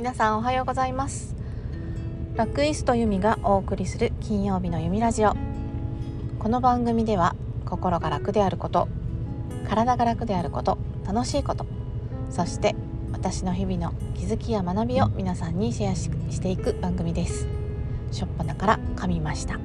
[0.00, 1.36] 皆さんおはようございます。
[2.34, 5.36] ラクイストユミがお送りする金曜日のユミラジオ。
[6.38, 7.36] この番組では
[7.66, 8.88] 心が楽であること
[9.68, 11.66] 体が楽であること楽しいこと
[12.30, 12.74] そして
[13.12, 17.46] 私の日々の気づきや学びを皆さんにシェアしていく番組です。
[18.10, 19.60] しょっぱなから噛みました。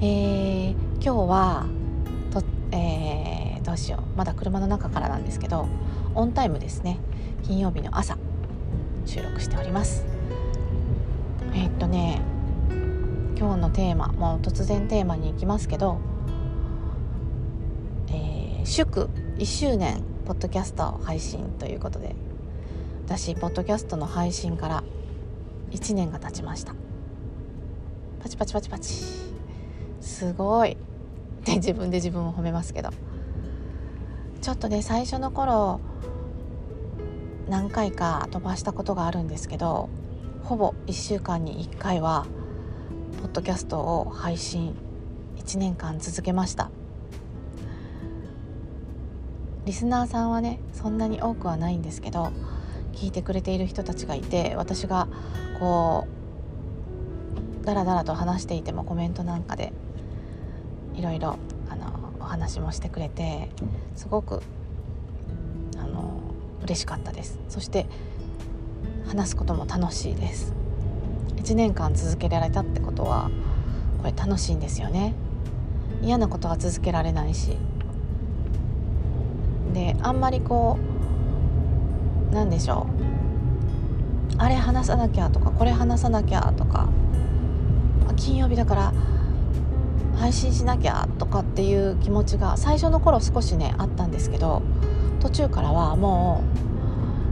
[0.00, 1.66] えー、今日は
[2.30, 4.16] と、えー、どうしよう。
[4.16, 5.68] まだ車の中からなんですけど
[6.14, 6.98] オンタイムですね。
[7.42, 8.16] 金曜日の朝
[9.04, 10.06] 収録しております。
[11.54, 12.20] えー、っとね
[13.36, 15.98] 今日のテーマもう突然テーマに行きますけど、
[18.08, 22.14] えー、祝1周年ポッドキャスト配信ということで
[23.06, 24.84] 私ポッドキャストの配信から
[25.72, 26.74] 1年が経ちました。
[28.22, 29.04] パチパチパチパチ。
[30.00, 30.72] すごい。
[30.72, 30.76] っ
[31.44, 32.90] て自分で自分を褒めますけど。
[34.40, 35.80] ちょっとね最初の頃
[37.48, 39.88] 何回か飛ばしたことがあるんですけど
[40.42, 42.26] ほぼ1週間に1回は
[43.20, 44.74] ポッドキャストを配信
[45.36, 46.70] 1年間続けました。
[49.64, 52.32] リスナーさんはねそんなに多くはないんですけど
[52.92, 55.06] 聞いてくれている人たちがいて私が
[55.60, 56.08] こ
[57.62, 59.72] うダラダラと話していてもコメントなんかで
[60.94, 61.38] いろいろ
[61.70, 63.50] あのお話もしてくれて
[63.94, 64.42] すごく
[65.78, 66.11] あの
[66.62, 67.38] 嬉しかったです。
[67.48, 67.86] そして
[69.06, 70.54] 話すことも楽しいです。
[71.36, 73.30] 1年間続けられたってことは
[73.98, 75.14] これ楽しいんですよね。
[76.02, 77.56] 嫌なことは続けられないし。
[79.74, 80.78] であんまりこ
[82.30, 83.02] うなんでしょう。
[84.38, 86.88] あれ話さなきゃとかこれ話さなきゃとか
[88.16, 88.92] 金曜日だから
[90.16, 94.62] 配信しなきゃとかっていう気持ちが最初の頃少しねあったんですけど
[95.22, 96.42] 途中からはも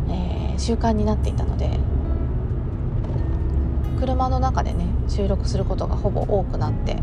[0.08, 1.70] う、えー、習慣になっていたので
[3.98, 6.94] 車の中でね収録することがほぼ多くなって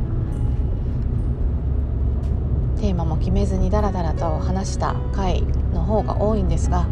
[2.79, 6.87] テーマも決めずにダラダラと話した回の方が多いんですが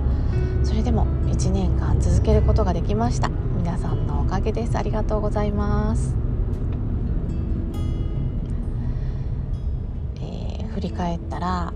[0.63, 3.29] それでも1年間続けることができました。
[3.29, 4.77] 皆さんのおかげです。
[4.77, 6.15] ありがとうございます。
[10.73, 11.73] 振り返ったら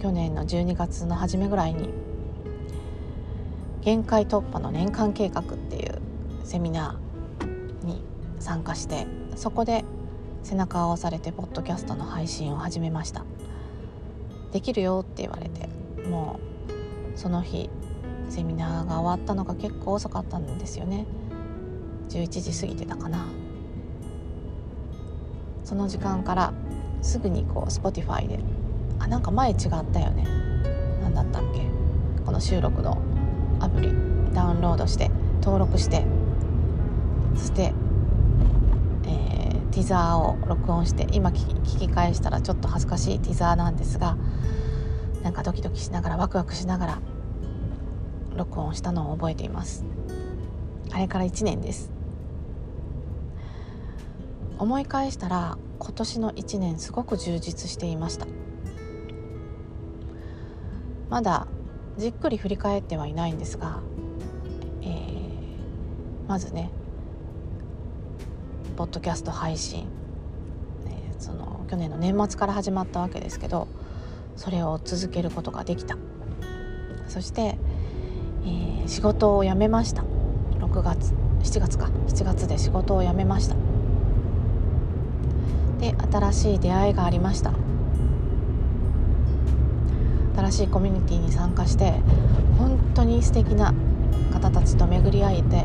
[0.00, 1.90] 去年の12月の初めぐらいに
[3.82, 6.00] 限界突破の年間計画っていう
[6.42, 8.02] セミナーに
[8.38, 9.06] 参加して
[9.36, 9.84] そこで
[10.42, 13.24] 背中を押されてポッドキャストの配信を始めました。
[14.52, 15.68] できるよって言われて
[16.08, 16.40] も
[17.14, 17.68] うその日
[18.30, 21.06] セミナーが終わったのが結構遅かったんですよね。
[22.08, 23.26] 11時過ぎてたかな。
[25.62, 26.54] その時間から
[27.02, 28.40] すぐにこう Spotify で
[29.00, 30.24] あなんか前違ったよね。
[31.02, 31.66] 何だったっけ。
[32.24, 33.02] この収録の
[33.58, 33.92] アプリ。
[34.32, 35.10] ダウンロードして
[35.42, 36.04] 登録して。
[37.34, 37.72] そして、
[39.04, 44.16] えー、ティザーを録音して今聞き返したらちょっと恥ずかしいティザーなんですが
[45.22, 46.98] なんかドキドキしながらワクワクしながら
[48.36, 49.84] 録音したのを覚えています。
[50.92, 51.90] あれから1年です。
[54.58, 58.26] 思い返したら今年の1年すごく充実していました。
[61.10, 61.48] まだ
[61.98, 63.80] じっくり振り返ってはいないんですが、
[64.82, 66.70] えー、まずね
[68.76, 69.88] ポッドキャスト配信、
[70.86, 73.66] えー、その去年の年末から始まったわけですけど
[74.36, 75.98] それを続けることができた。
[77.08, 77.58] そして、
[78.44, 80.04] えー、仕事を辞めました。
[80.60, 81.90] 6月7月か。
[82.06, 83.56] 7月で仕事を辞めました。
[85.80, 87.52] で新しい出会いがありました。
[90.40, 91.92] 新しいコミュニティに参加して
[92.58, 93.74] 本当に素敵な
[94.32, 95.64] 方たちと巡り会えて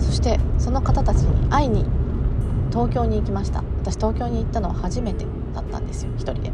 [0.00, 1.84] そしてその方たちに会いに
[2.70, 3.62] 東京に行きました。
[3.82, 6.52] 私東京に行ったのは初めてだったんですよ一人で。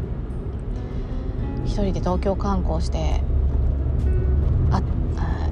[1.65, 3.21] 一人で東京観光して
[4.71, 4.81] あ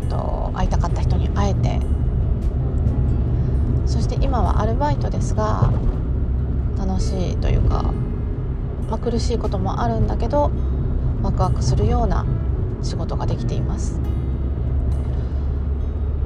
[0.08, 1.80] と会いたかった人に会えて。
[3.88, 5.74] そして今はアルバイトですが
[6.78, 7.92] 楽しいというか、
[8.90, 10.50] まあ、苦しいこともあるんだけど
[11.24, 12.26] ワクワクするような
[12.82, 14.00] 仕事ができています。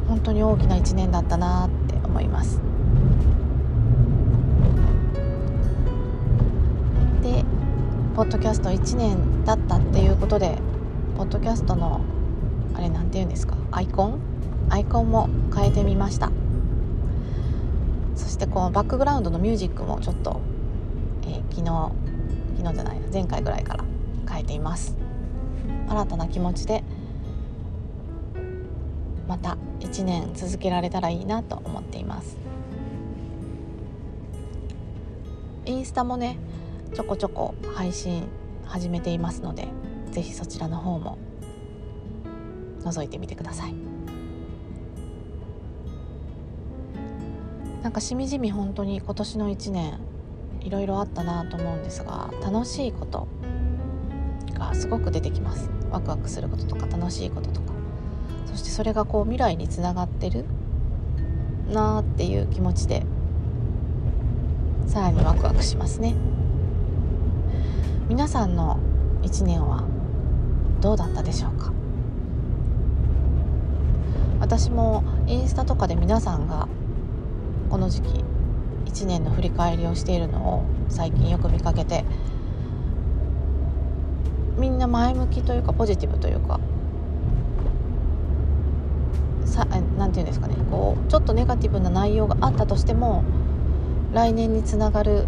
[0.08, 2.62] 本当に大きな1年だったなって思います。
[7.22, 7.44] で
[8.16, 10.58] ポッドキャスト1年だったっていうことで
[11.18, 12.02] ポッドキャストの
[12.76, 13.58] あれなんて言うんですか？
[13.72, 14.20] アイコン？
[14.70, 16.32] アイコンも変えてみました。
[18.16, 20.40] そしてこのバックグラウンドのミュージックもちょっと、
[21.24, 21.92] えー、昨日
[22.58, 23.84] 昨日じゃない前回ぐらいから
[24.28, 24.96] 変えています。
[25.88, 26.84] 新たな気持ちで
[29.28, 32.38] また1年続けられたらいいなと思っています。
[35.66, 36.38] インスタもね
[36.94, 38.28] ちょこちょこ配信
[38.66, 39.68] 始めていますので
[40.12, 41.18] 是非そちらの方も
[42.82, 43.74] 覗いてみてください。
[47.82, 50.00] なんかしみじみ本当に今年の1年
[50.62, 53.28] いろいろあったなと思うんですが楽しいこと
[54.56, 55.70] がすごく出てきます。
[55.92, 57.74] ワクワクすることとか楽しいこととか。
[58.48, 60.46] そしてそれがこう未来につながってる
[61.72, 63.04] なーっていう気持ちで
[64.88, 66.16] さらにワクワクしますね。
[68.08, 68.80] 皆さんの
[69.24, 69.84] 1年は
[70.82, 71.72] どうだったでしょうか？
[74.40, 76.68] 私もインスタとかで皆さんが
[77.70, 78.24] この時期
[78.86, 82.06] 1年の振り返りをしているのを最近よく見かけて
[84.58, 86.60] みんな前向きというかポジティブというか
[89.46, 89.66] さ
[89.98, 90.56] なんていうんですかね。
[90.70, 93.24] こうちょっとネガティブな内容があったとしても
[94.14, 95.28] 来年につながる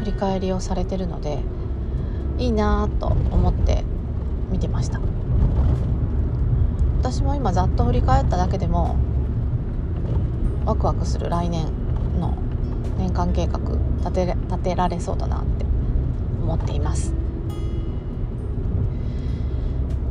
[0.00, 1.38] 振り返りをされてるので
[2.38, 3.84] いいなと思って
[4.50, 5.00] 見てました。
[7.00, 8.96] 私も今ざっと振り返っただけでも
[10.66, 11.66] ワクワクする来年
[12.20, 12.34] の
[12.98, 13.58] 年間計画
[13.98, 15.64] 立て立てられそうだなって
[16.48, 17.12] 思っています。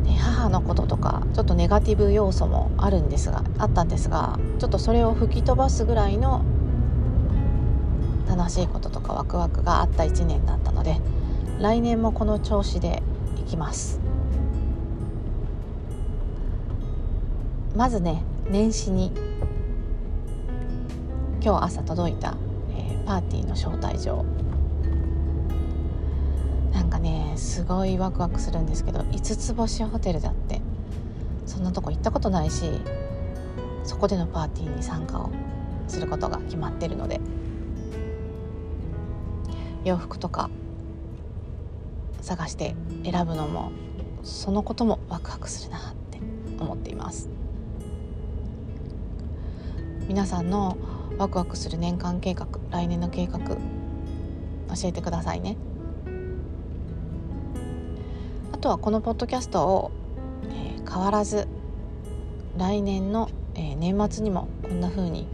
[0.05, 6.45] で母のこととかちょっとネガティブ要素もあるんですがあったんですがちょっとそれを吹き飛ばすぐらいの
[8.29, 10.99] 楽しいこととかワクワクがあった1年だったので
[11.59, 13.01] 来年もこの調子で
[13.37, 13.99] いきます
[17.75, 19.11] まずね年始に
[21.41, 22.35] 今日朝届いた、
[22.71, 24.23] えー、パーティーの招待状
[27.37, 30.61] すごいワクワクするんですけど5つ星ホテルだって。
[31.45, 32.69] そんなとこ行ったことないし
[33.85, 35.31] そこでのパーティーに参加を
[35.87, 37.21] することが決まってるので。
[39.87, 40.49] 洋服とか
[42.21, 42.75] 探して
[43.05, 43.71] 選ぶのも
[44.21, 46.19] そのこともワクワクするなって
[46.59, 47.29] 思っています。
[50.09, 50.77] 皆さんの
[51.17, 53.57] ワクワクする年間計画来年の計画教
[54.83, 55.55] えてくださいね。
[58.57, 59.91] あとはこのポッドキャストを、
[60.49, 61.47] えー、変わらず
[62.57, 65.27] 来年の、えー、年末にもこんな風に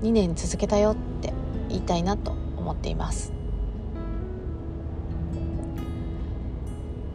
[0.00, 1.34] 2年続けたよって
[1.68, 3.34] 言いたいなと思っています。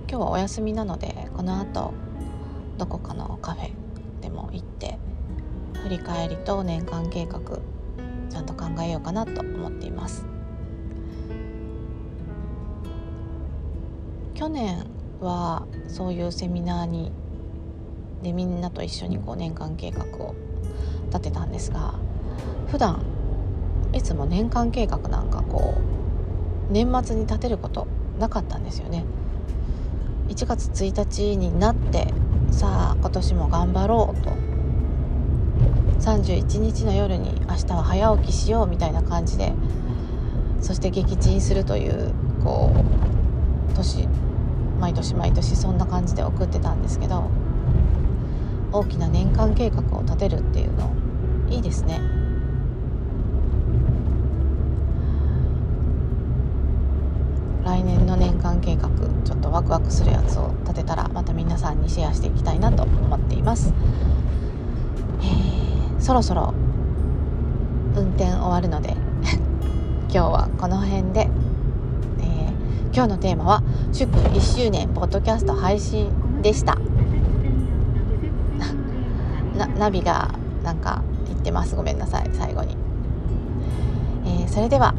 [0.08, 1.92] 今日はお休みなのでこの後
[2.78, 3.72] どこかのカフェ
[4.22, 5.00] でも行って
[5.82, 7.40] 振り返りと年間計画
[8.30, 10.24] ちゃんと考えようかなと思っています。
[14.36, 17.12] 去年はそういうセミナーに
[18.24, 20.36] でみんなと一緒にこう年間計画を
[21.08, 21.96] 立てたんですが
[22.68, 23.04] 普段
[23.94, 25.76] いつも年間計画なんかこ
[26.70, 27.88] う年末に立てること
[28.20, 29.04] なかったんですよね。
[30.30, 32.08] 1月1日になって
[32.52, 34.32] さあ今年も頑張ろうと。
[36.02, 39.54] 31日の夜に明日は早起きしようみたいな感じで
[40.60, 42.12] そして撃沈するという
[42.44, 44.08] こう年
[44.82, 47.30] 毎年毎年そんな感じで送ってたんですけど
[48.72, 50.92] 大きな年間計画を立てるっていうの
[51.50, 52.00] いいですね。
[57.64, 58.90] 来年の年間計画
[59.24, 63.74] ちょっとワクワクするやつを立てたらまた皆さんにシェアしていきたいなと思っています。
[65.22, 65.52] えー
[66.02, 66.54] そろそろ
[67.96, 68.96] 運転終わるので
[70.10, 71.30] 今日はこの辺で、
[72.94, 76.76] 今日のテーマは祝1周年ポッドキャスト配信でした。
[79.58, 80.32] なナビが
[80.62, 81.78] なんか言ってます。
[81.78, 82.30] ごめんなさい。
[82.34, 82.76] 最後に、
[84.26, 84.94] えー、それでは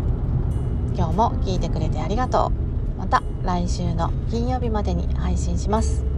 [0.97, 2.51] 今日も聞いてくれてありがと
[2.97, 2.99] う。
[2.99, 6.12] また来週の金曜日までに配信します。